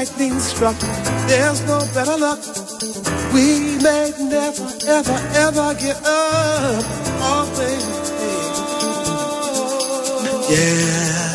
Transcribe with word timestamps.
lightning 0.00 0.40
struck, 0.40 0.78
there's 1.28 1.60
no 1.66 1.78
better 1.92 2.16
luck. 2.16 2.38
We 3.34 3.76
may 3.82 4.10
never, 4.18 4.66
ever, 4.88 5.18
ever 5.44 5.74
get 5.74 5.96
up. 6.06 6.84
Oh, 7.28 7.44
baby. 7.58 7.84
Yeah. 10.54 11.29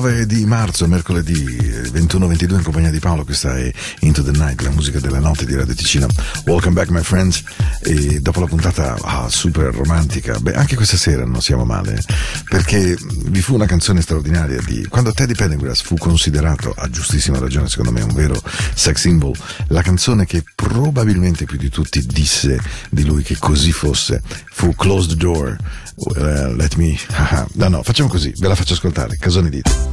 29 0.00 0.26
di 0.26 0.46
marzo, 0.46 0.88
mercoledì 0.88 1.34
21-22 1.34 2.54
in 2.54 2.62
compagnia 2.62 2.90
di 2.90 2.98
Paolo, 2.98 3.24
questa 3.24 3.56
è 3.58 3.70
Into 4.00 4.22
the 4.22 4.30
Night, 4.30 4.62
la 4.62 4.70
musica 4.70 4.98
della 4.98 5.18
notte 5.18 5.44
di 5.44 5.54
Radio 5.54 5.74
Ticino. 5.74 6.06
Welcome 6.46 6.72
back 6.72 6.88
my 6.88 7.02
friends. 7.02 7.42
E 7.82 8.20
dopo 8.20 8.40
la 8.40 8.46
puntata 8.46 8.96
ah, 8.98 9.28
super 9.28 9.74
romantica, 9.74 10.38
beh 10.38 10.54
anche 10.54 10.74
questa 10.74 10.96
sera 10.96 11.26
non 11.26 11.42
siamo 11.42 11.64
male, 11.64 12.02
perché 12.48 12.96
vi 13.26 13.42
fu 13.42 13.54
una 13.54 13.66
canzone 13.66 14.00
straordinaria 14.00 14.60
di 14.64 14.86
quando 14.88 15.12
Teddy 15.12 15.34
Pendergrass 15.34 15.82
fu 15.82 15.96
considerato, 15.96 16.72
a 16.74 16.88
giustissima 16.88 17.38
ragione 17.38 17.68
secondo 17.68 17.92
me, 17.92 18.00
un 18.00 18.14
vero 18.14 18.40
sex 18.74 19.00
symbol, 19.00 19.36
la 19.68 19.82
canzone 19.82 20.24
che 20.24 20.42
probabilmente 20.54 21.44
più 21.44 21.58
di 21.58 21.68
tutti 21.68 22.04
disse 22.06 22.58
di 22.88 23.04
lui 23.04 23.22
che 23.22 23.36
così 23.38 23.70
fosse, 23.72 24.22
fu 24.50 24.74
Close 24.74 25.08
the 25.08 25.16
Door. 25.16 25.56
Uh, 25.96 26.54
let 26.56 26.76
me. 26.76 26.96
no, 27.54 27.68
no, 27.68 27.82
facciamo 27.82 28.08
così, 28.08 28.32
ve 28.38 28.48
la 28.48 28.54
faccio 28.54 28.72
ascoltare. 28.72 29.18
Cosa 29.20 29.42
ne 29.42 29.50
dite? 29.50 29.89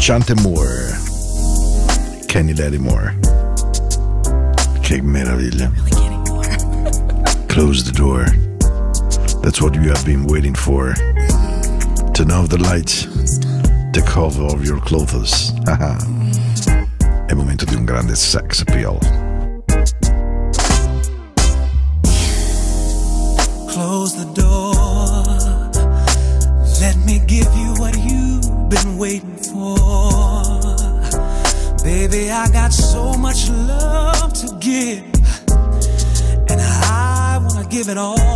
Chante 0.00 0.34
Moore. 0.42 0.92
Kenny 2.28 2.52
Daddy 2.52 2.78
Moore. 2.78 3.14
Che 4.80 5.00
meraviglia. 5.00 5.70
Close 7.48 7.84
the 7.84 7.92
door. 7.92 8.26
That's 9.42 9.60
what 9.60 9.74
you 9.74 9.88
have 9.90 10.04
been 10.04 10.26
waiting 10.26 10.54
for. 10.54 10.94
Turn 12.12 12.30
off 12.30 12.48
the 12.48 12.58
lights. 12.58 13.06
Take 13.92 14.16
off 14.16 14.38
of 14.38 14.64
your 14.64 14.80
clothes. 14.80 15.52
È 15.66 17.30
il 17.30 17.36
momento 17.36 17.64
di 17.64 17.74
un 17.74 17.84
grande 17.84 18.14
sex 18.14 18.62
appeal. 18.66 18.98
Close 23.68 24.16
the 24.16 24.26
door. 24.32 25.14
Let 26.80 26.96
me 27.04 27.20
give 27.26 27.48
you 27.56 27.74
what 27.78 27.96
you've 27.98 28.68
been 28.68 28.98
waiting 28.98 29.13
for. 29.13 29.13
Baby, 32.10 32.30
I 32.30 32.50
got 32.50 32.70
so 32.70 33.14
much 33.14 33.48
love 33.48 34.34
to 34.34 34.54
give. 34.60 35.04
And 36.50 36.60
I 36.60 37.40
wanna 37.42 37.66
give 37.66 37.88
it 37.88 37.96
all 37.96 38.33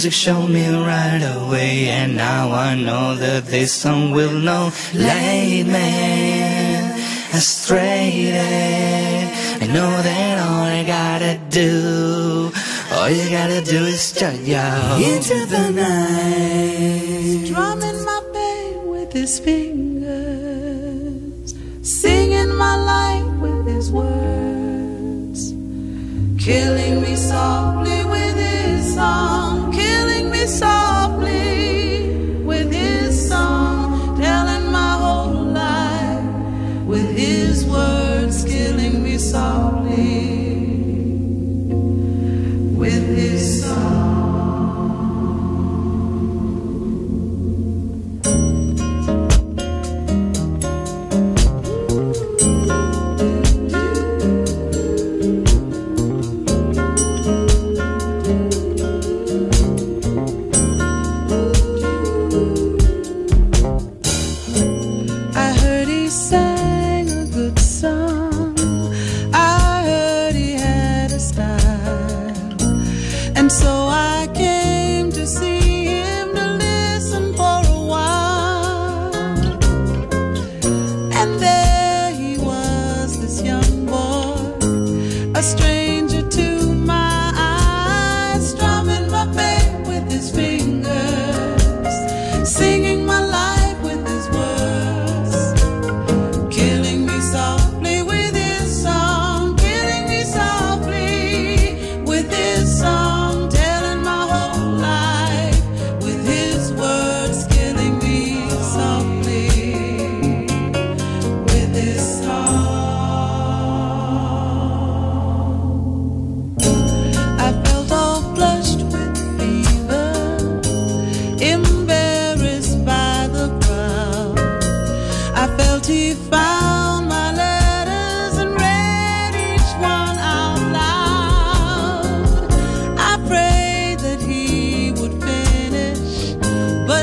music 0.00 0.14
showed 0.14 0.48
me 0.48 0.66
right 0.66 1.22
away 1.36 1.88
And 1.88 2.16
now 2.16 2.52
I 2.52 2.74
know 2.74 3.14
that 3.16 3.44
this 3.44 3.70
song 3.70 4.12
will 4.12 4.32
know 4.32 4.72
Late 4.94 5.64
me 5.64 5.90
astray. 7.34 8.32
I 9.60 9.66
know 9.66 9.90
that 10.08 10.38
all 10.38 10.64
I 10.78 10.84
gotta 10.84 11.38
do 11.50 12.50
All 12.94 13.10
you 13.10 13.28
gotta 13.28 13.60
do 13.60 13.84
is 13.84 14.12
turn 14.12 14.46
your 14.46 14.72
Into 15.12 15.44
the 15.44 15.70
night. 15.70 17.44
Drumming 17.52 18.02
my 18.02 18.22
babe 18.32 18.82
with 18.86 19.12
his 19.12 19.38
fingers 19.38 20.14
Singing 21.82 22.54
my 22.54 22.76
life 22.94 23.30
with 23.42 23.66
his 23.66 23.92
words 23.92 25.52
Killing 26.42 26.79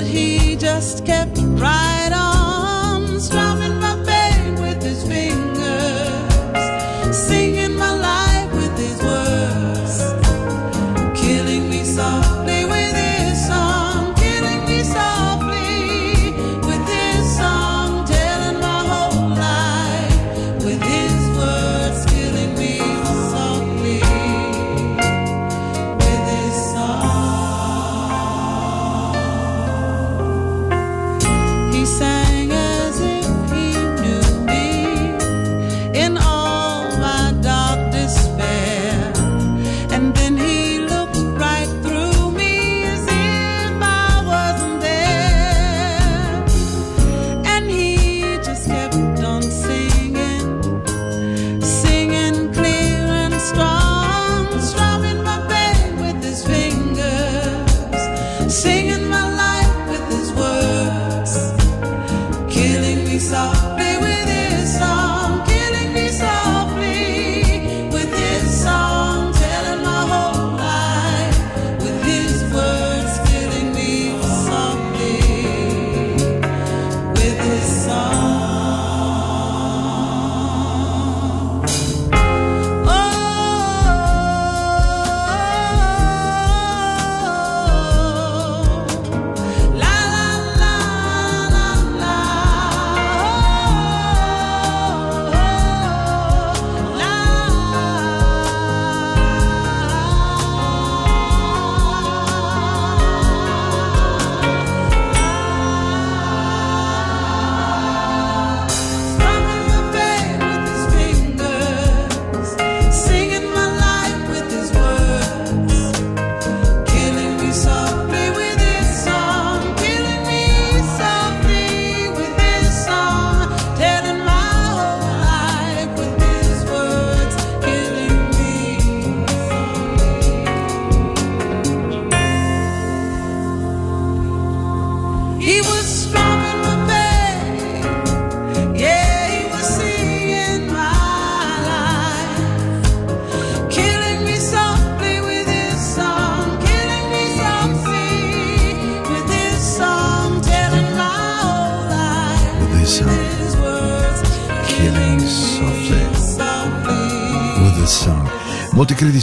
he 0.07 0.55
just 0.55 1.05
kept 1.05 1.37
right 1.37 2.11
on. 2.13 2.36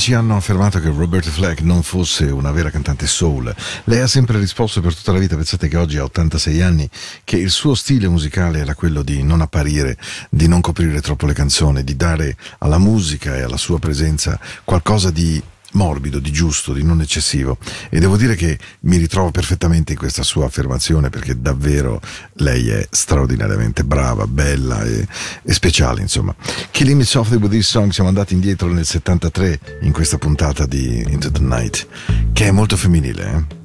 Critici 0.04 0.12
hanno 0.12 0.36
affermato 0.36 0.80
che 0.80 0.88
Roberta 0.88 1.30
Flack 1.30 1.62
non 1.62 1.82
fosse 1.82 2.24
una 2.24 2.50
vera 2.50 2.68
cantante 2.68 3.06
soul. 3.06 3.54
Lei 3.84 4.00
ha 4.00 4.06
sempre 4.06 4.38
risposto 4.38 4.82
per 4.82 4.94
tutta 4.94 5.12
la 5.12 5.18
vita, 5.18 5.34
pensate 5.34 5.66
che 5.68 5.78
oggi 5.78 5.96
ha 5.96 6.04
86 6.04 6.60
anni, 6.60 6.88
che 7.24 7.38
il 7.38 7.50
suo 7.50 7.74
stile 7.74 8.08
musicale 8.08 8.58
era 8.58 8.74
quello 8.74 9.02
di 9.02 9.22
non 9.22 9.40
apparire, 9.40 9.96
di 10.28 10.46
non 10.46 10.60
coprire 10.60 11.00
troppo 11.00 11.24
le 11.24 11.32
canzoni, 11.32 11.82
di 11.82 11.96
dare 11.96 12.36
alla 12.58 12.78
musica 12.78 13.36
e 13.36 13.42
alla 13.42 13.56
sua 13.56 13.78
presenza 13.78 14.38
qualcosa 14.64 15.10
di 15.10 15.42
morbido, 15.74 16.18
di 16.18 16.32
giusto, 16.32 16.72
di 16.72 16.82
non 16.82 17.00
eccessivo. 17.00 17.58
E 17.90 18.00
devo 18.00 18.16
dire 18.16 18.34
che 18.34 18.58
mi 18.80 18.96
ritrovo 18.96 19.30
perfettamente 19.30 19.92
in 19.92 19.98
questa 19.98 20.22
sua 20.22 20.46
affermazione 20.46 21.10
perché 21.10 21.40
davvero 21.40 22.00
lei 22.34 22.68
è 22.68 22.86
straordinariamente 22.90 23.84
brava, 23.84 24.26
bella 24.26 24.82
e, 24.84 25.06
e 25.42 25.52
speciale, 25.52 26.00
insomma. 26.00 26.34
Killing 26.70 26.98
Me 26.98 27.04
Softly 27.04 27.38
with 27.38 27.50
This 27.50 27.68
Song, 27.68 27.90
siamo 27.90 28.08
andati 28.08 28.34
indietro 28.34 28.68
nel 28.68 28.84
73 28.84 29.60
in 29.82 29.92
questa 29.92 30.18
puntata 30.18 30.66
di 30.66 31.04
Into 31.08 31.30
the 31.30 31.40
Night, 31.40 31.86
che 32.32 32.46
è 32.46 32.50
molto 32.50 32.76
femminile, 32.76 33.32
eh? 33.32 33.62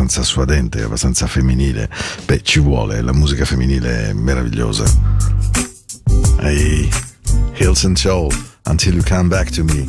Abbastanza 0.00 0.22
suadente, 0.22 0.82
abbastanza 0.82 1.26
femminile. 1.26 1.88
Beh, 2.24 2.40
ci 2.42 2.58
vuole, 2.58 3.02
la 3.02 3.12
musica 3.12 3.44
femminile 3.44 4.08
è 4.08 4.12
meravigliosa. 4.14 4.84
Hey, 6.38 6.88
Hills 7.56 7.84
and 7.84 7.96
Soul, 7.96 8.32
Until 8.64 8.94
You 8.94 9.04
Come 9.04 9.28
Back 9.28 9.50
to 9.50 9.64
Me. 9.64 9.86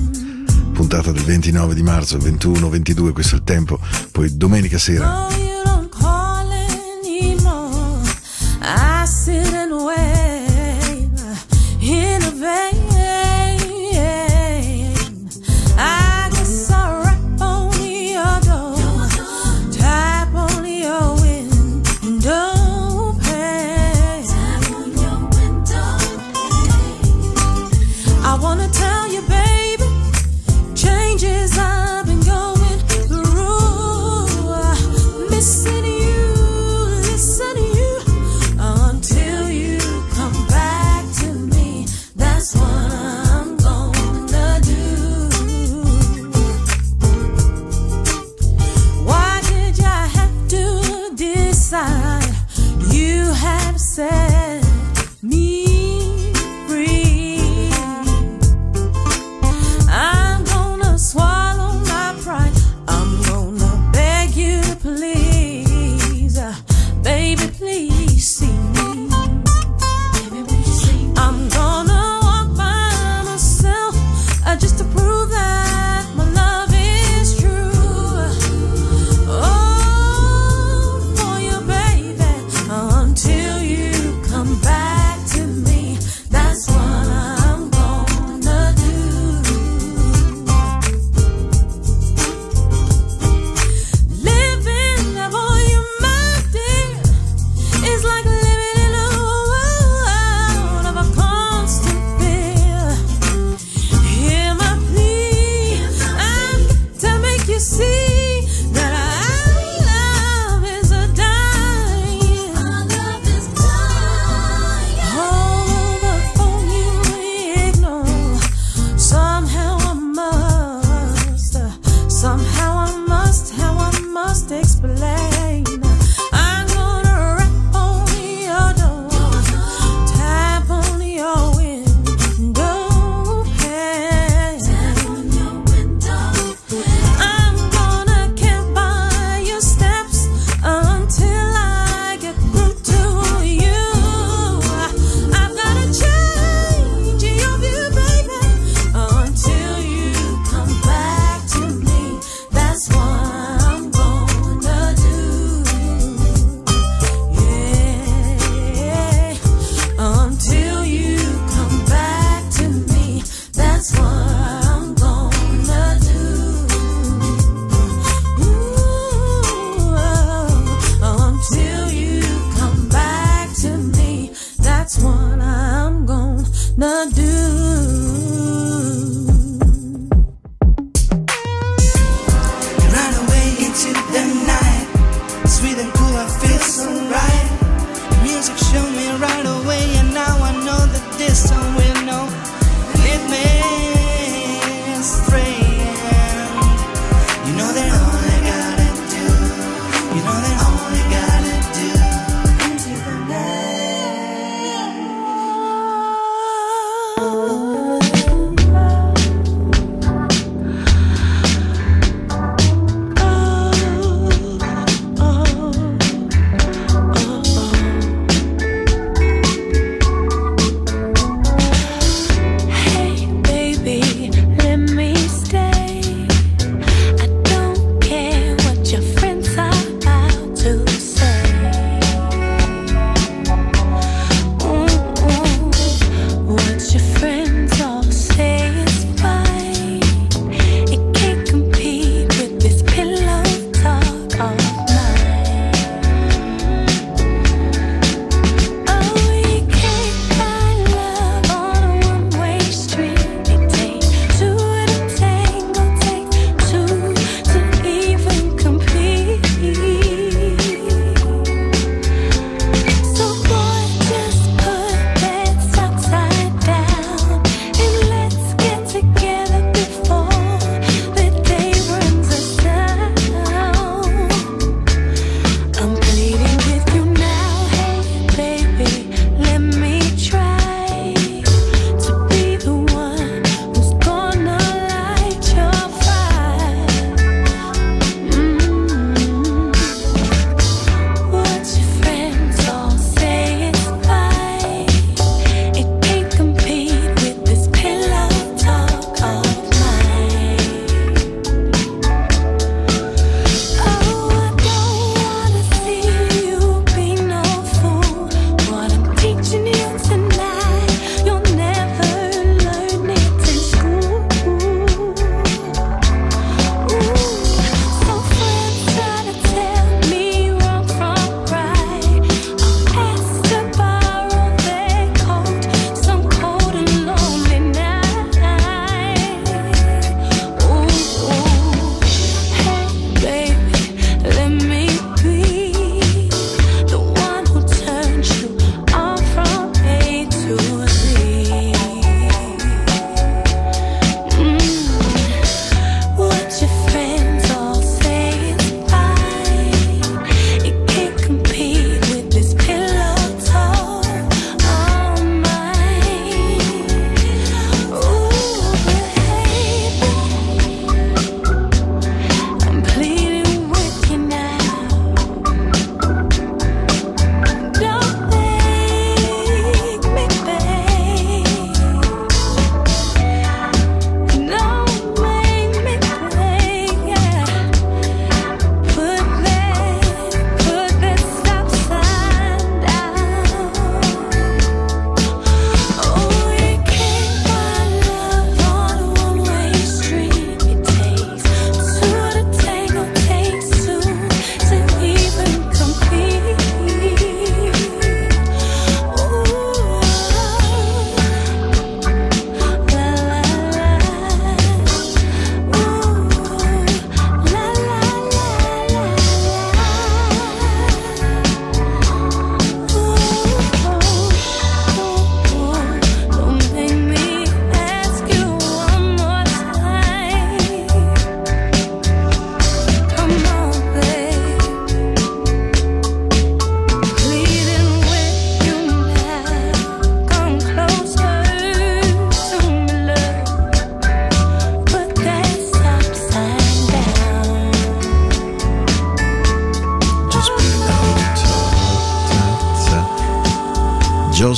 Puntata 0.73 1.11
del 1.11 1.23
29 1.23 1.73
di 1.73 1.83
marzo, 1.83 2.17
21-22, 2.17 3.13
questo 3.13 3.35
è 3.35 3.37
il 3.37 3.43
tempo. 3.45 3.79
Poi 4.11 4.35
domenica 4.35 4.77
sera 4.77 5.40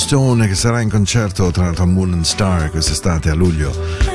Stone 0.03 0.47
che 0.47 0.55
sarà 0.55 0.81
in 0.81 0.89
concerto 0.89 1.49
tra 1.51 1.63
l'altro 1.63 1.83
a 1.83 1.87
Moon 1.87 2.11
and 2.11 2.25
Star 2.25 2.69
quest'estate 2.69 3.29
a 3.29 3.33
luglio. 3.33 3.71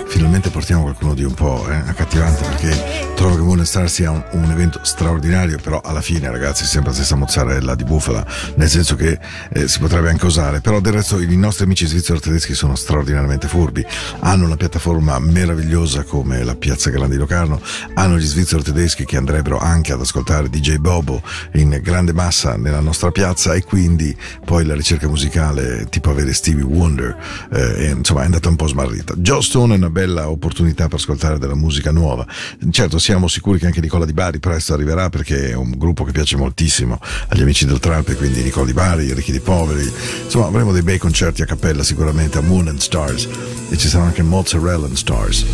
Finalmente 0.06 0.50
portiamo 0.50 0.82
qualcuno 0.82 1.14
di 1.14 1.24
un 1.24 1.32
po' 1.32 1.66
eh, 1.68 1.74
accattivante 1.74 2.42
perché 2.42 3.12
trovo 3.14 3.36
che 3.36 3.40
Moon 3.40 3.58
and 3.58 3.66
Star 3.66 3.88
sia 3.88 4.10
un, 4.10 4.22
un 4.32 4.50
evento 4.50 4.80
straordinario, 4.82 5.58
però 5.62 5.80
alla 5.82 6.02
fine 6.02 6.30
ragazzi 6.30 6.66
sembra 6.66 6.90
la 6.90 6.96
stessa 6.98 7.16
mozzarella 7.16 7.74
di 7.74 7.84
bufala, 7.84 8.24
nel 8.56 8.68
senso 8.68 8.96
che 8.96 9.18
eh, 9.50 9.66
si 9.66 9.78
potrebbe 9.78 10.10
anche 10.10 10.26
usare, 10.26 10.60
però 10.60 10.80
del 10.80 10.92
resto 10.92 11.20
i 11.20 11.36
nostri 11.36 11.64
amici 11.64 11.86
svizzero 11.86 12.20
tedeschi 12.20 12.54
sono 12.54 12.74
straordinariamente 12.74 13.48
furbi, 13.48 13.84
hanno 14.20 14.44
una 14.44 14.56
piattaforma 14.56 15.18
meravigliosa 15.18 16.02
come 16.02 16.44
la 16.44 16.54
Piazza 16.54 16.90
Grandi 16.90 17.16
Locarno, 17.16 17.60
hanno 17.94 18.18
gli 18.18 18.26
svizzero 18.26 18.62
tedeschi 18.62 19.06
che 19.06 19.16
andrebbero 19.16 19.58
anche 19.58 19.92
ad 19.92 20.00
ascoltare 20.00 20.50
DJ 20.50 20.76
Bobo 20.76 21.22
in 21.54 21.80
grande 21.82 22.12
massa 22.12 22.56
nella 22.56 22.80
nostra 22.80 23.10
piazza 23.10 23.54
e 23.54 23.64
quindi 23.64 24.16
poi 24.44 24.64
la 24.64 24.74
ricerca 24.74 25.08
musicale 25.08 25.78
tipo 25.88 26.10
avere 26.10 26.32
Stevie 26.32 26.64
Wonder 26.64 27.16
eh, 27.52 27.90
insomma 27.96 28.22
è 28.22 28.24
andata 28.24 28.48
un 28.48 28.56
po' 28.56 28.66
smarrita. 28.66 29.14
Joe 29.16 29.42
Stone 29.42 29.74
è 29.74 29.76
una 29.76 29.90
bella 29.90 30.28
opportunità 30.30 30.86
per 30.86 30.98
ascoltare 30.98 31.38
della 31.38 31.54
musica 31.54 31.90
nuova. 31.90 32.26
Certo 32.70 32.98
siamo 32.98 33.28
sicuri 33.28 33.58
che 33.58 33.66
anche 33.66 33.80
Nicola 33.80 34.04
Di 34.04 34.12
Bari 34.12 34.38
presto 34.38 34.74
arriverà 34.74 35.08
perché 35.08 35.50
è 35.50 35.54
un 35.54 35.74
gruppo 35.76 36.04
che 36.04 36.12
piace 36.12 36.36
moltissimo 36.36 36.98
agli 37.28 37.42
amici 37.42 37.66
del 37.66 37.78
Trump 37.78 38.08
e 38.08 38.14
quindi 38.14 38.42
Nicola 38.42 38.66
Di 38.66 38.72
Bari, 38.72 39.12
Ricchi 39.12 39.32
di 39.32 39.40
Poveri, 39.40 39.90
insomma 40.24 40.46
avremo 40.46 40.72
dei 40.72 40.82
bei 40.82 40.98
concerti 40.98 41.42
a 41.42 41.46
cappella 41.46 41.82
sicuramente 41.82 42.38
a 42.38 42.42
Moon 42.42 42.68
and 42.68 42.78
Stars 42.78 43.28
e 43.70 43.76
ci 43.76 43.88
saranno 43.88 44.08
anche 44.08 44.22
Mozzarella 44.22 44.86
and 44.86 44.96
Stars. 44.96 45.44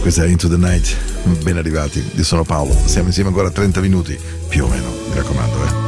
Questa 0.00 0.24
è 0.24 0.28
Into 0.28 0.48
the 0.48 0.56
Night, 0.56 0.96
ben 1.42 1.56
arrivati, 1.56 2.04
io 2.14 2.24
sono 2.24 2.44
Paolo, 2.44 2.76
siamo 2.84 3.08
insieme 3.08 3.28
ancora 3.28 3.50
30 3.50 3.80
minuti, 3.80 4.18
più 4.48 4.64
o 4.64 4.68
meno, 4.68 4.88
mi 5.08 5.14
raccomando 5.14 5.64
eh. 5.64 5.87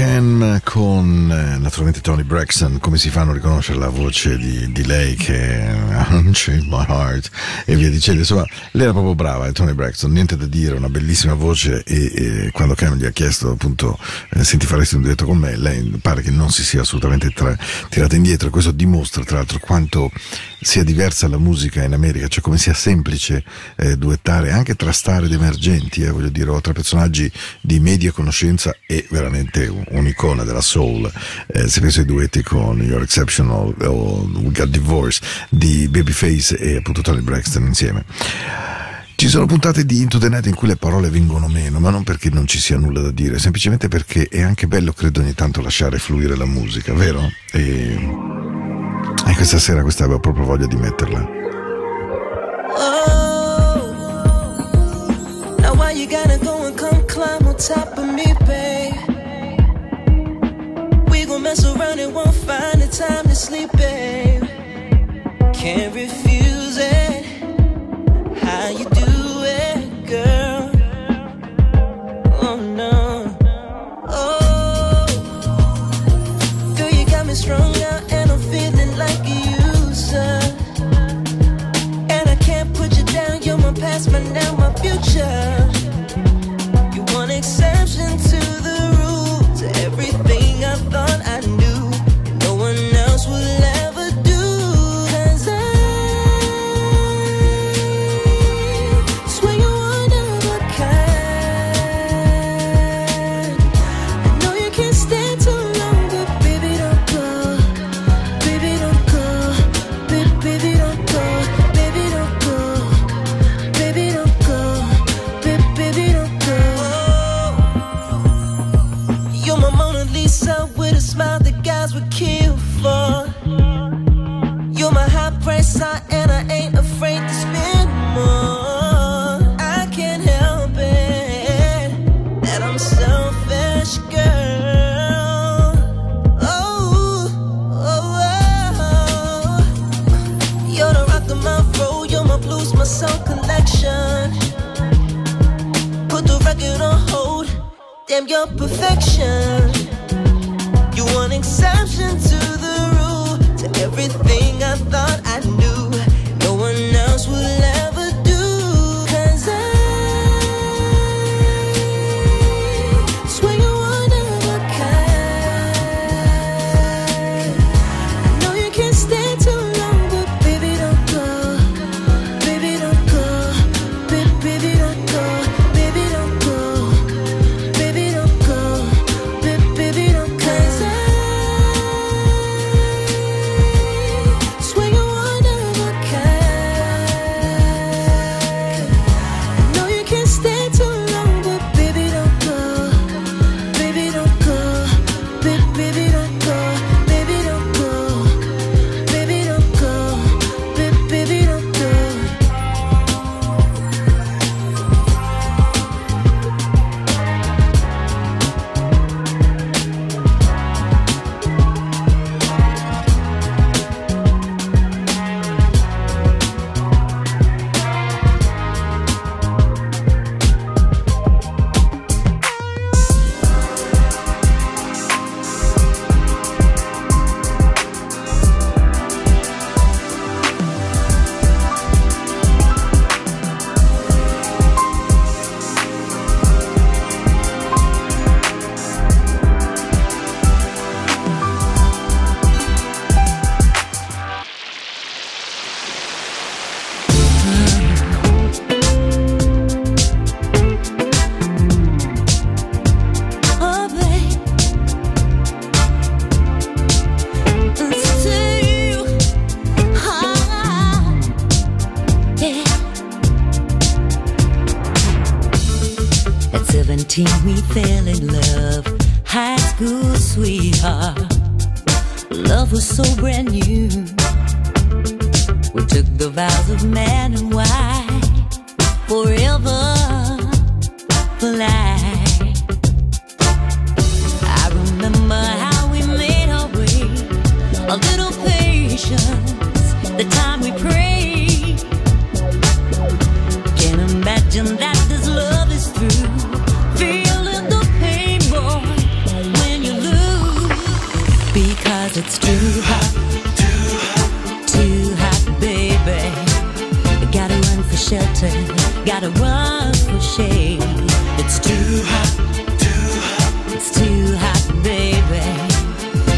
Can 0.00 0.62
con 0.64 1.30
eh, 1.30 1.58
naturalmente 1.58 2.00
Tony 2.00 2.22
Braxton, 2.22 2.78
come 2.78 2.96
si 2.96 3.10
fanno 3.10 3.32
a 3.32 3.34
riconoscere 3.34 3.78
la 3.78 3.90
voce 3.90 4.38
di, 4.38 4.72
di 4.72 4.86
lei 4.86 5.14
che 5.14 5.68
eh, 5.68 5.74
Unchained 6.16 6.64
My 6.68 6.86
Heart 6.88 7.30
e 7.66 7.76
via 7.76 7.90
dicendo, 7.90 8.20
insomma 8.20 8.46
lei 8.70 8.84
era 8.84 8.92
proprio 8.92 9.14
brava, 9.14 9.46
eh, 9.46 9.52
Tony 9.52 9.74
Braxton, 9.74 10.10
niente 10.10 10.38
da 10.38 10.46
dire, 10.46 10.74
una 10.74 10.88
bellissima 10.88 11.34
voce 11.34 11.82
e, 11.84 12.12
e 12.14 12.50
quando 12.50 12.74
Cam 12.74 12.96
gli 12.96 13.04
ha 13.04 13.10
chiesto 13.10 13.50
appunto 13.50 13.98
eh, 14.30 14.42
se 14.42 14.56
ti 14.56 14.64
faresti 14.64 14.94
un 14.94 15.02
duetto 15.02 15.26
con 15.26 15.36
me, 15.36 15.54
lei 15.54 15.82
pare 16.00 16.22
che 16.22 16.30
non 16.30 16.50
si 16.50 16.64
sia 16.64 16.80
assolutamente 16.80 17.28
tra, 17.32 17.54
tirata 17.90 18.16
indietro. 18.16 18.48
E 18.48 18.50
questo 18.50 18.70
dimostra 18.70 19.22
tra 19.22 19.36
l'altro 19.36 19.58
quanto 19.58 20.10
sia 20.60 20.84
diversa 20.84 21.28
la 21.28 21.38
musica 21.38 21.82
in 21.82 21.92
America, 21.92 22.28
cioè 22.28 22.42
come 22.42 22.58
sia 22.58 22.74
semplice 22.74 23.42
eh, 23.76 23.96
duettare 23.96 24.50
anche 24.52 24.74
tra 24.74 24.92
star 24.92 25.24
ed 25.24 25.32
emergenti, 25.32 26.02
eh, 26.02 26.10
voglio 26.10 26.28
dire, 26.28 26.50
o 26.50 26.60
tra 26.60 26.72
personaggi 26.72 27.30
di 27.60 27.80
media 27.80 28.12
conoscenza 28.12 28.74
e 28.86 29.06
veramente 29.10 29.66
un'icona 29.88 30.44
della 30.44 30.60
soul. 30.60 31.10
Eh, 31.46 31.68
se 31.68 31.80
penso 31.80 32.00
ai 32.00 32.06
duetti 32.06 32.42
con 32.42 32.80
Your 32.82 33.02
Exceptional 33.02 33.74
o 33.78 34.30
We 34.34 34.52
Got 34.52 34.68
Divorce 34.68 35.20
di 35.48 35.88
Babyface 35.88 36.56
e 36.56 36.76
appunto 36.76 37.00
Tony 37.00 37.20
Braxton 37.20 37.66
insieme. 37.66 38.04
Ci 39.20 39.28
sono 39.28 39.44
puntate 39.44 39.84
di 39.84 40.00
Into 40.00 40.16
the 40.16 40.30
Night 40.30 40.46
in 40.46 40.54
cui 40.54 40.66
le 40.66 40.76
parole 40.76 41.10
vengono 41.10 41.46
meno, 41.46 41.78
ma 41.78 41.90
non 41.90 42.04
perché 42.04 42.30
non 42.30 42.46
ci 42.46 42.58
sia 42.58 42.78
nulla 42.78 43.02
da 43.02 43.10
dire, 43.10 43.38
semplicemente 43.38 43.86
perché 43.86 44.26
è 44.28 44.40
anche 44.40 44.66
bello, 44.66 44.94
credo, 44.94 45.20
ogni 45.20 45.34
tanto 45.34 45.60
lasciare 45.60 45.98
fluire 45.98 46.36
la 46.36 46.46
musica, 46.46 46.94
vero? 46.94 47.30
E... 47.52 48.89
E 49.26 49.34
questa 49.34 49.58
sera 49.58 49.82
questa 49.82 50.04
avevo 50.04 50.20
proprio 50.20 50.44
voglia 50.44 50.66
di 50.66 50.76
metterla. 50.76 51.28
Oh, 52.76 53.94
now 55.58 55.74
why 55.74 55.92
you 55.92 56.06
gotta 56.06 56.38
go 56.38 56.66
and 56.66 56.76
come 56.76 57.04
climb 57.06 57.46
on 57.46 57.56
top 57.56 57.96
of 57.98 58.04
me, 58.04 58.34
babe? 58.46 58.94
We 61.08 61.24
gon' 61.24 61.42
mess 61.42 61.64
around 61.64 61.98
and 61.98 62.14
won't 62.14 62.34
find 62.34 62.80
the 62.80 62.88
time 62.88 63.24
to 63.24 63.34
sleep, 63.34 63.70
babe. 63.76 64.44
Can't 65.52 65.94
refuse. 65.94 66.29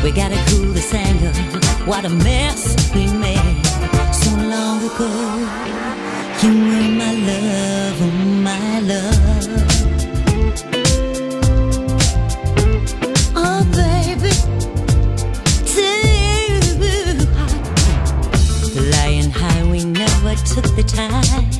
We 0.03 0.11
gotta 0.11 0.43
cool 0.49 0.73
this 0.73 0.93
anger. 0.93 1.33
What 1.87 2.05
a 2.05 2.09
mess 2.09 2.77
we 2.93 3.07
made 3.07 3.67
so 4.13 4.31
long 4.37 4.83
ago. 4.83 5.09
You 6.43 6.53
were 6.69 6.91
my 7.03 7.13
love, 7.29 8.03
oh 8.03 8.11
my 8.49 8.81
love. 8.81 9.23
Oh 13.37 13.63
baby, 13.81 14.35
too 15.73 16.01
Lying 18.91 19.31
high, 19.31 19.63
we 19.71 19.85
never 19.85 20.35
took 20.53 20.69
the 20.75 20.83
time 20.83 21.51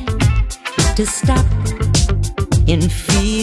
to 0.95 1.05
stop 1.05 1.45
and 2.67 2.91
feel. 2.91 3.42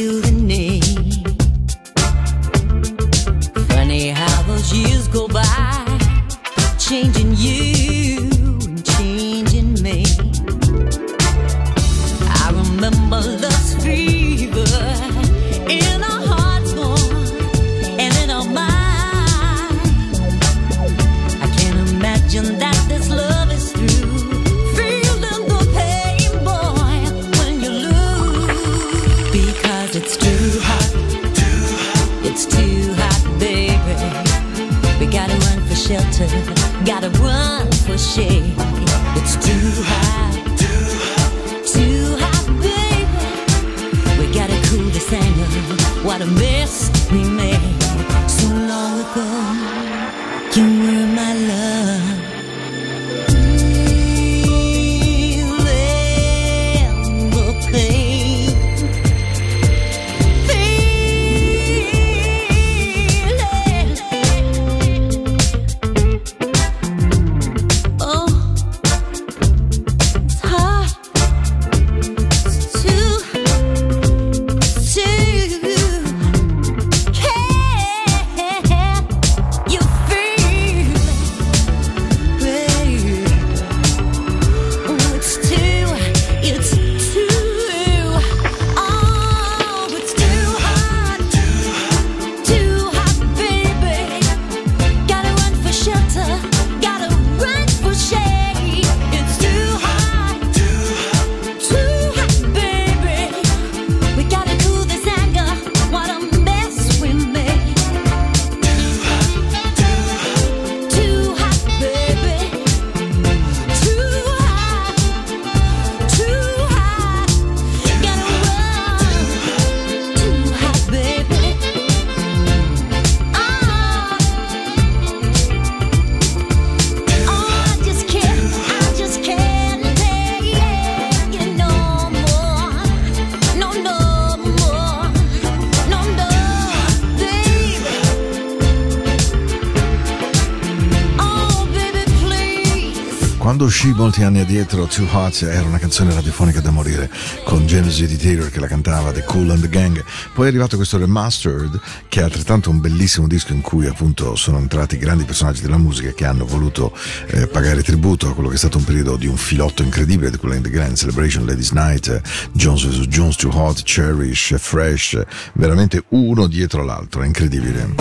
Uscì 143.83 143.95
molti 143.95 144.23
anni 144.23 144.41
addietro, 144.41 144.85
Too 144.85 145.07
Hot 145.11 145.41
era 145.41 145.63
una 145.63 145.79
canzone 145.79 146.13
radiofonica 146.13 146.61
da 146.61 146.71
morire, 146.71 147.11
con 147.45 147.67
Genesis 147.67 148.07
di 148.07 148.19
Taylor 148.19 148.51
che 148.51 148.61
la 148.61 148.67
cantava, 148.67 149.11
The 149.11 149.25
Cool 149.25 149.49
and 149.49 149.63
the 149.63 149.71
Gang. 149.71 150.05
Poi 150.35 150.45
è 150.45 150.49
arrivato 150.49 150.77
questo 150.77 150.99
Remastered, 150.99 151.81
che 152.09 152.21
è 152.21 152.23
altrettanto 152.23 152.69
un 152.69 152.79
bellissimo 152.79 153.27
disco 153.27 153.55
in 153.55 153.63
cui 153.63 153.87
appunto 153.87 154.37
sono 154.37 154.59
entrati 154.59 154.99
grandi 154.99 155.25
personaggi 155.25 155.63
della 155.63 155.79
musica 155.79 156.13
che 156.13 156.27
hanno 156.27 156.45
voluto 156.45 156.95
eh, 157.29 157.47
pagare 157.47 157.83
tributo 157.83 158.29
a 158.29 158.35
quello 158.35 158.51
che 158.51 158.57
è 158.57 158.59
stato 158.59 158.77
un 158.77 158.85
periodo 158.85 159.17
di 159.17 159.27
un 159.27 159.39
filotto 159.39 159.83
incredibile, 159.83 160.31
The 160.31 160.37
Cool 160.37 160.53
and 160.53 160.65
the 160.65 160.71
Gang, 160.71 160.95
Celebration, 160.95 161.47
Ladies 161.47 161.71
Night, 161.71 162.21
Jones 162.53 162.85
vs. 162.85 163.07
Jones, 163.07 163.37
Too 163.37 163.51
Hot, 163.51 163.83
Cherish, 163.83 164.57
Fresh, 164.59 165.19
veramente 165.55 166.05
uno 166.09 166.47
dietro 166.49 166.85
l'altro, 166.85 167.23
è 167.23 167.27
incredibile. 167.27 167.95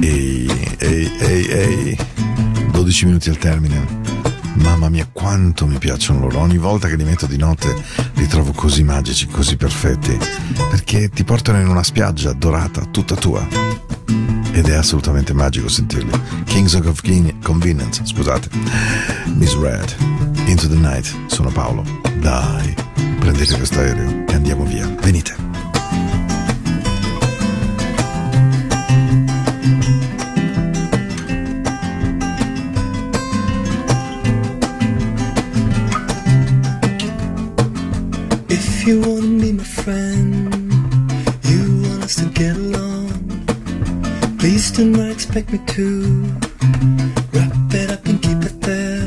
Ehi, 0.00 0.76
ehi, 0.78 1.12
ehi, 1.18 1.46
ehi, 1.48 1.98
12 2.70 3.04
minuti 3.04 3.28
al 3.28 3.36
termine. 3.36 3.99
Mamma 4.54 4.88
mia, 4.88 5.08
quanto 5.10 5.66
mi 5.66 5.78
piacciono 5.78 6.20
loro. 6.20 6.38
Ogni 6.40 6.58
volta 6.58 6.88
che 6.88 6.96
li 6.96 7.04
metto 7.04 7.26
di 7.26 7.36
notte 7.36 7.74
li 8.14 8.26
trovo 8.26 8.52
così 8.52 8.82
magici, 8.82 9.26
così 9.26 9.56
perfetti. 9.56 10.16
Perché 10.70 11.08
ti 11.08 11.24
portano 11.24 11.60
in 11.60 11.68
una 11.68 11.82
spiaggia 11.82 12.32
dorata, 12.32 12.84
tutta 12.90 13.14
tua. 13.14 13.46
Ed 14.52 14.68
è 14.68 14.74
assolutamente 14.74 15.32
magico 15.32 15.68
sentirli. 15.68 16.10
Kings 16.44 16.74
of 16.74 17.00
Convenience, 17.42 18.04
scusate. 18.04 18.48
Miss 19.36 19.56
Red, 19.56 19.94
Into 20.46 20.68
the 20.68 20.76
Night, 20.76 21.14
sono 21.26 21.50
Paolo. 21.50 21.84
Dai, 22.18 22.74
prendete 23.18 23.56
questo 23.56 23.78
aereo 23.78 24.24
e 24.26 24.34
andiamo 24.34 24.64
via. 24.64 24.86
Venite. 25.00 25.49
You 38.90 39.00
wanna 39.02 39.38
be 39.40 39.52
my 39.52 39.62
friend, 39.62 40.52
you 41.44 41.62
want 41.82 42.02
us 42.02 42.16
to 42.16 42.24
get 42.40 42.56
along. 42.56 43.12
Please 44.40 44.72
do 44.72 44.84
not 44.84 45.12
expect 45.12 45.52
me 45.52 45.60
to 45.76 46.24
wrap 47.32 47.52
it 47.82 47.88
up 47.92 48.04
and 48.06 48.20
keep 48.20 48.42
it 48.50 48.60
there. 48.60 49.06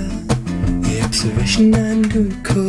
The 0.86 1.02
observation 1.04 1.76
I'm 1.76 2.02
doing 2.04 2.42
could 2.44 2.63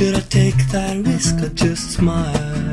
Should 0.00 0.14
I 0.14 0.20
take 0.20 0.56
that 0.72 0.96
risk 1.04 1.42
or 1.42 1.50
just 1.50 1.90
smile? 1.90 2.69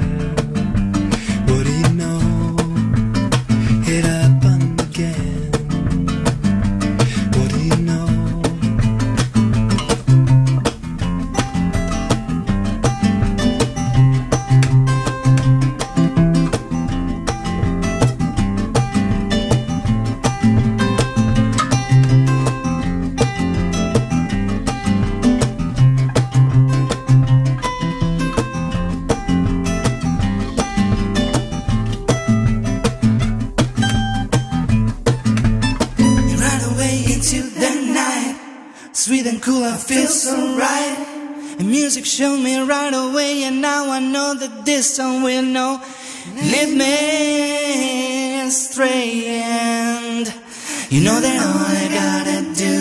You 50.97 51.03
know 51.03 51.19
that 51.21 51.39
all 51.45 51.61
I 51.61 51.87
gotta 52.01 52.41
do, 52.55 52.75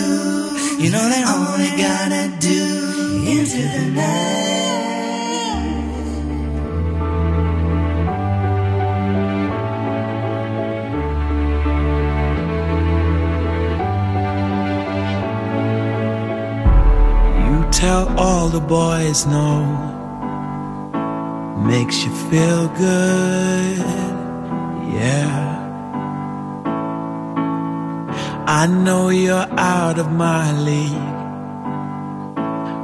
you 0.83 0.89
know 0.89 1.07
that 1.13 1.23
all 1.31 1.53
I 1.53 1.69
gotta 1.77 2.23
do 2.39 2.61
into 3.35 3.61
the 3.75 3.83
night. 3.93 4.57
You 17.45 17.71
tell 17.71 18.03
all 18.17 18.49
the 18.49 18.59
boys 18.59 19.27
no. 19.27 19.85
Makes 21.67 22.03
you 22.03 22.11
feel 22.31 22.67
good, 22.69 23.96
I 28.57 28.65
know 28.65 29.09
you're 29.09 29.49
out 29.55 29.99
of 29.99 30.11
my 30.11 30.51
league, 30.59 31.13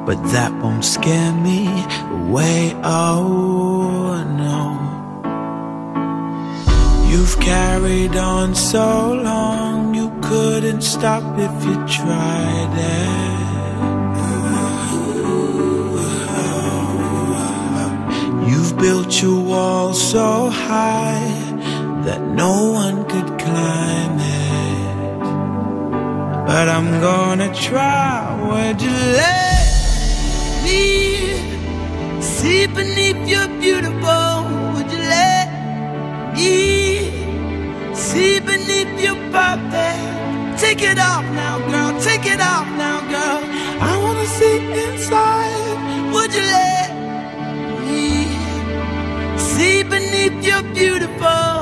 but 0.06 0.22
that 0.32 0.52
won't 0.62 0.86
scare 0.86 1.34
me 1.34 1.66
away. 2.12 2.76
Oh 2.84 4.24
no. 4.44 4.64
You've 7.10 7.40
carried 7.40 8.16
on 8.16 8.54
so 8.54 9.14
long, 9.14 9.96
you 9.96 10.12
couldn't 10.22 10.84
stop 10.84 11.24
if 11.40 11.66
you 11.66 11.76
tried 11.88 12.74
it. 12.78 13.34
You've 18.48 18.78
built 18.78 19.24
your 19.24 19.42
wall 19.44 19.96
so 19.96 20.52
high 20.52 21.26
that 22.06 22.22
no 22.22 22.72
one 22.74 23.06
could 23.06 23.40
climb 23.40 24.20
it. 24.20 24.53
But 26.54 26.70
I'm 26.70 27.02
gonna 27.02 27.52
try. 27.52 28.30
Would 28.48 28.80
you 28.80 28.96
let 29.22 29.58
me 30.64 30.84
see 32.22 32.68
beneath 32.68 33.28
your 33.28 33.48
beautiful? 33.60 34.28
Would 34.74 34.92
you 34.94 35.02
let 35.18 35.48
me 36.36 37.10
see 37.96 38.40
beneath 38.40 38.94
your 39.06 39.18
perfect? 39.34 40.62
Take 40.62 40.84
it 40.84 41.00
off 41.00 41.26
now, 41.42 41.58
girl. 41.72 41.92
Take 42.00 42.28
it 42.28 42.40
off 42.40 42.68
now, 42.86 43.00
girl. 43.14 43.42
I 43.90 43.94
wanna 44.04 44.28
see 44.38 44.58
inside. 44.84 45.78
Would 46.14 46.32
you 46.38 46.46
let 46.60 46.90
me 47.88 48.28
see 49.50 49.82
beneath 49.82 50.38
your 50.46 50.62
beautiful? 50.78 51.53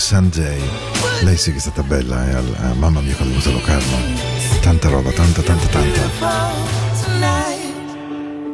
Sunday. 0.00 0.58
Lei 1.22 1.36
sì 1.36 1.50
che 1.52 1.58
è 1.58 1.60
stata 1.60 1.82
bella, 1.82 2.28
eh? 2.28 2.34
Al, 2.34 2.56
ah, 2.60 2.74
mamma 2.74 3.00
mia 3.00 3.14
quando 3.14 3.34
è 3.34 3.38
venuta 3.38 3.50
a 3.50 3.52
Locarno. 3.52 3.96
Tanta 4.60 4.88
roba, 4.88 5.10
tanta, 5.12 5.42
tanta, 5.42 5.66
tanta. 5.66 6.08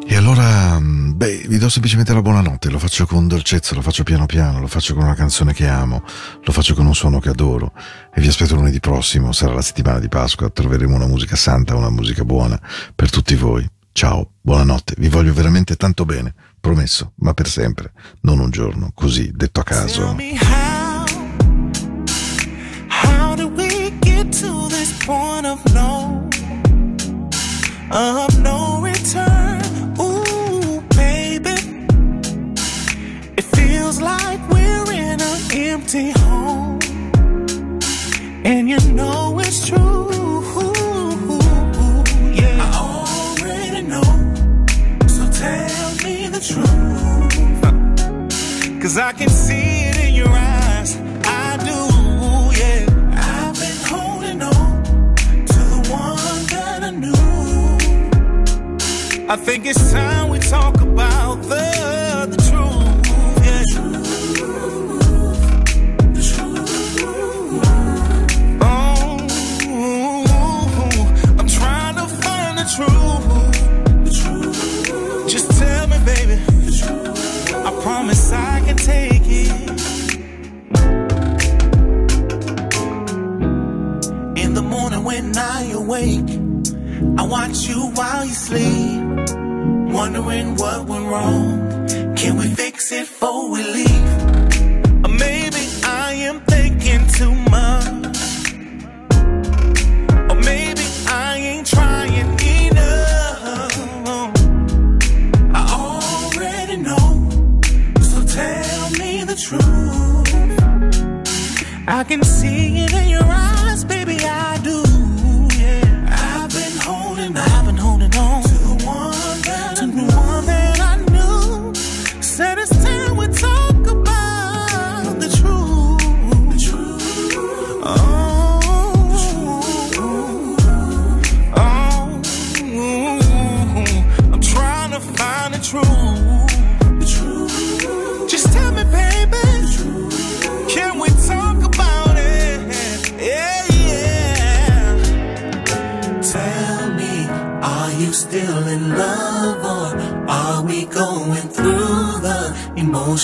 E 0.08 0.16
allora, 0.16 0.78
mm, 0.78 1.16
beh, 1.16 1.44
vi 1.46 1.58
do 1.58 1.68
semplicemente 1.68 2.12
la 2.12 2.20
buonanotte, 2.20 2.68
lo 2.68 2.78
faccio 2.78 3.06
con 3.06 3.28
dolcezza, 3.28 3.74
lo 3.74 3.82
faccio 3.82 4.02
piano 4.02 4.26
piano, 4.26 4.60
lo 4.60 4.66
faccio 4.66 4.94
con 4.94 5.04
una 5.04 5.14
canzone 5.14 5.52
che 5.52 5.68
amo, 5.68 6.02
lo 6.42 6.52
faccio 6.52 6.74
con 6.74 6.84
un 6.86 6.94
suono 6.94 7.20
che 7.20 7.28
adoro 7.28 7.72
e 8.12 8.20
vi 8.20 8.26
aspetto 8.26 8.56
lunedì 8.56 8.80
prossimo, 8.80 9.32
sarà 9.32 9.54
la 9.54 9.62
settimana 9.62 10.00
di 10.00 10.08
Pasqua, 10.08 10.50
troveremo 10.50 10.94
una 10.94 11.06
musica 11.06 11.36
santa, 11.36 11.76
una 11.76 11.90
musica 11.90 12.24
buona 12.24 12.60
per 12.94 13.08
tutti 13.08 13.34
voi. 13.36 13.68
Ciao, 13.92 14.32
buonanotte, 14.40 14.94
vi 14.98 15.08
voglio 15.08 15.32
veramente 15.32 15.76
tanto 15.76 16.04
bene, 16.04 16.34
promesso, 16.60 17.12
ma 17.16 17.34
per 17.34 17.48
sempre, 17.48 17.92
non 18.22 18.40
un 18.40 18.50
giorno, 18.50 18.90
così, 18.94 19.30
detto 19.32 19.60
a 19.60 19.64
caso. 19.64 20.16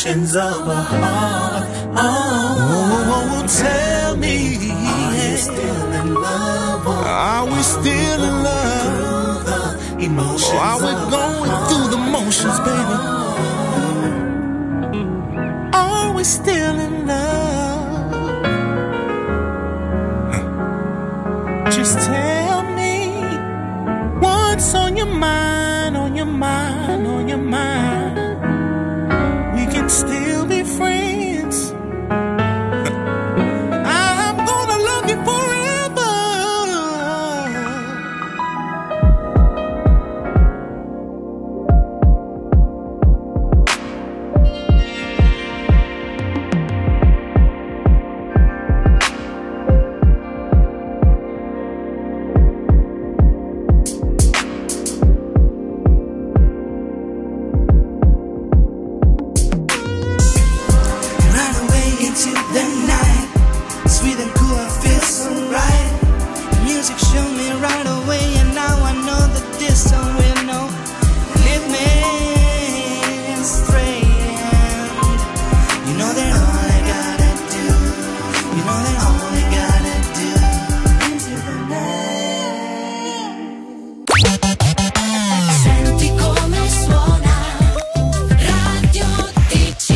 Emotions 0.05 0.35
of 0.35 0.67
a 0.67 0.83
heart. 0.83 1.82